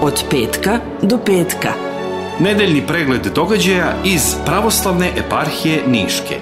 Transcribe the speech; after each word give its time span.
od 0.00 0.24
petka 0.30 0.78
do 1.02 1.18
petka. 1.18 1.72
Nedeljni 2.40 2.86
pregled 2.86 3.26
događaja 3.34 3.94
iz 4.04 4.34
pravoslavne 4.46 5.12
eparhije 5.16 5.82
Niške. 5.86 6.38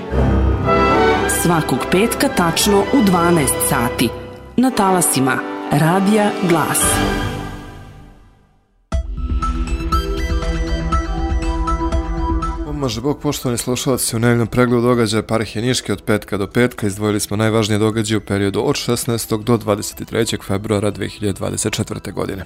Svakog 1.43 1.79
petka 1.91 2.29
tačno 2.29 2.81
u 2.81 2.97
12 2.97 3.47
sati. 3.69 4.09
Na 4.57 4.71
talasima 4.71 5.39
Radija 5.73 6.31
Glas. 6.49 6.81
Pomaže 12.67 13.01
Bog, 13.01 13.21
poštovani 13.21 13.59
slušalci, 13.59 14.17
u 14.17 14.19
nedeljnom 14.19 14.47
pregledu 14.47 14.83
događaja 14.83 15.23
Parhije 15.23 15.63
Niške 15.63 15.93
od 15.93 16.03
petka 16.03 16.37
do 16.37 16.47
petka 16.47 16.87
izdvojili 16.87 17.21
smo 17.21 17.37
najvažnije 17.37 17.79
događaje 17.79 18.19
u 18.19 18.21
periodu 18.21 18.63
od 18.65 18.75
16. 18.75 19.43
do 19.43 19.59
23. 19.59 20.45
februara 20.47 20.93
2024. 20.93 22.13
godine. 22.13 22.45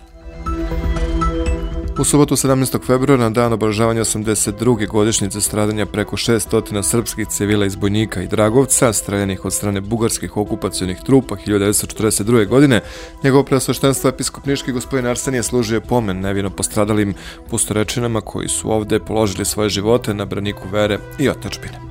U 1.98 2.05
subotu 2.05 2.37
17. 2.37 2.87
februara 2.87 3.23
na 3.23 3.30
dan 3.30 3.52
obožavanja 3.52 4.01
82. 4.01 4.87
godišnjice 4.88 5.41
stradanja 5.41 5.87
preko 5.87 6.16
600 6.16 6.83
srpskih 6.83 7.29
civila 7.29 7.66
iz 7.66 7.77
Bojnika 7.77 8.23
i 8.23 8.27
Dragovca, 8.27 8.93
streljanih 8.93 9.45
od 9.45 9.52
strane 9.52 9.80
bugarskih 9.80 10.37
okupacijonih 10.37 10.98
trupa 11.07 11.37
1942. 11.37 12.47
godine, 12.47 12.80
njegovo 13.24 13.43
preosveštenstvo 13.43 14.11
episkop 14.11 14.47
Niški 14.47 14.73
gospodin 14.73 15.07
Arsenije 15.07 15.43
služio 15.43 15.80
pomen 15.80 16.21
nevino 16.21 16.51
postradalim 16.51 17.15
pustorečinama 17.51 18.21
koji 18.21 18.49
su 18.49 18.73
ovde 18.73 19.01
položili 19.01 19.45
svoje 19.45 19.69
živote 19.69 20.15
na 20.15 20.24
braniku 20.24 20.69
vere 20.73 20.99
i 21.19 21.29
otečbine. 21.29 21.88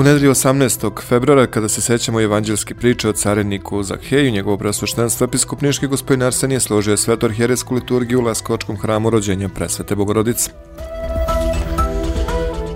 U 0.00 0.02
nedelju 0.02 0.30
18. 0.30 1.02
februara, 1.02 1.46
kada 1.46 1.68
se 1.68 1.80
sećamo 1.80 2.20
evanđelske 2.20 2.74
priče 2.74 3.08
o 3.08 3.12
careniku 3.12 3.82
Zakheju, 3.82 4.30
njegovo 4.30 4.56
preosveštenstvo 4.56 5.24
episkop 5.24 5.60
Niški 5.60 5.86
gospodin 5.86 6.22
Arsenije 6.22 6.60
složio 6.60 6.96
svetu 6.96 7.26
arhijeresku 7.26 7.74
liturgiju 7.74 8.18
u 8.18 8.22
Leskočkom 8.22 8.76
hramu 8.76 9.10
rođenja 9.10 9.48
presvete 9.48 9.94
Bogorodice. 9.94 10.50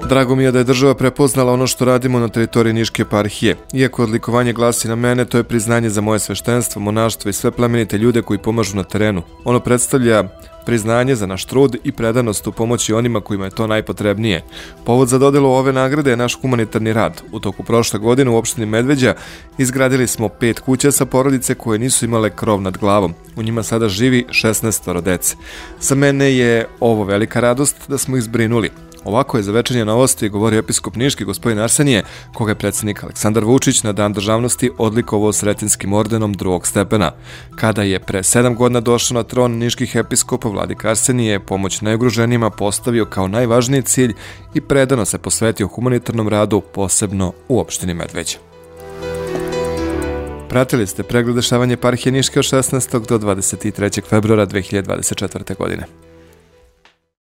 Drago 0.08 0.34
mi 0.34 0.44
je 0.44 0.52
da 0.52 0.58
je 0.58 0.64
država 0.64 0.94
prepoznala 0.94 1.52
ono 1.52 1.66
što 1.66 1.84
radimo 1.84 2.18
na 2.18 2.28
teritoriji 2.28 2.72
Niške 2.72 3.02
eparhije. 3.02 3.56
Iako 3.72 4.02
odlikovanje 4.02 4.52
glasi 4.52 4.88
na 4.88 4.94
mene, 4.94 5.24
to 5.24 5.38
je 5.38 5.44
priznanje 5.44 5.90
za 5.90 6.00
moje 6.00 6.18
sveštenstvo, 6.18 6.82
monaštvo 6.82 7.28
i 7.28 7.32
sve 7.32 7.50
plemenite 7.50 7.98
ljude 7.98 8.22
koji 8.22 8.38
pomažu 8.38 8.76
na 8.76 8.84
terenu. 8.84 9.22
Ono 9.44 9.60
predstavlja 9.60 10.24
priznanje 10.66 11.14
za 11.14 11.26
naš 11.26 11.44
trud 11.44 11.76
i 11.84 11.92
predanost 11.92 12.46
u 12.46 12.52
pomoći 12.52 12.92
onima 12.92 13.20
kojima 13.20 13.44
je 13.44 13.50
to 13.50 13.66
najpotrebnije. 13.66 14.42
Povod 14.84 15.08
za 15.08 15.18
dodelu 15.18 15.50
ove 15.50 15.72
nagrade 15.72 16.10
je 16.10 16.16
naš 16.16 16.40
humanitarni 16.40 16.92
rad. 16.92 17.22
U 17.32 17.40
toku 17.40 17.62
prošle 17.62 17.98
godine 17.98 18.30
u 18.30 18.36
opštini 18.36 18.66
Medveđa 18.66 19.14
izgradili 19.58 20.06
smo 20.06 20.28
pet 20.28 20.60
kuća 20.60 20.92
sa 20.92 21.06
porodice 21.06 21.54
koje 21.54 21.78
nisu 21.78 22.04
imale 22.04 22.30
krov 22.30 22.60
nad 22.60 22.78
glavom. 22.78 23.14
U 23.36 23.42
njima 23.42 23.62
sada 23.62 23.88
živi 23.88 24.24
16 24.28 25.00
dece. 25.00 25.36
Za 25.80 25.94
mene 25.94 26.36
je 26.36 26.66
ovo 26.80 27.04
velika 27.04 27.40
radost 27.40 27.76
da 27.88 27.98
smo 27.98 28.16
ih 28.16 28.22
zbrinuli. 28.22 28.70
Ovako 29.04 29.36
je 29.36 29.42
za 29.42 29.52
večernje 29.52 29.84
novosti 29.84 30.28
govorio 30.28 30.58
episkop 30.58 30.96
Niški 30.96 31.24
gospodin 31.24 31.58
Arsenije, 31.58 32.02
koga 32.34 32.50
je 32.50 32.54
predsednik 32.54 33.04
Aleksandar 33.04 33.44
Vučić 33.44 33.82
na 33.82 33.92
dan 33.92 34.12
državnosti 34.12 34.70
odlikovao 34.78 35.32
sretinskim 35.32 35.92
ordenom 35.92 36.32
drugog 36.34 36.66
stepena. 36.66 37.12
Kada 37.56 37.82
je 37.82 38.00
pre 38.00 38.22
sedam 38.22 38.54
godina 38.54 38.80
došao 38.80 39.14
na 39.14 39.22
tron 39.22 39.52
Niških 39.52 39.96
episkopa, 39.96 40.48
vladik 40.48 40.84
Arsenije 40.84 41.40
pomoć 41.40 41.80
najugroženijima 41.80 42.50
postavio 42.50 43.04
kao 43.04 43.28
najvažniji 43.28 43.82
cilj 43.82 44.14
i 44.54 44.60
predano 44.60 45.04
se 45.04 45.18
posvetio 45.18 45.66
humanitarnom 45.66 46.28
radu, 46.28 46.60
posebno 46.60 47.32
u 47.48 47.60
opštini 47.60 47.94
Medveđa. 47.94 48.38
Pratili 50.48 50.86
ste 50.86 51.02
pregled 51.02 51.36
dešavanja 51.36 51.76
parhije 51.76 52.12
Niške 52.12 52.38
od 52.38 52.44
16. 52.44 53.06
do 53.06 53.18
23. 53.18 54.02
februara 54.08 54.46
2024. 54.46 55.56
godine. 55.56 55.86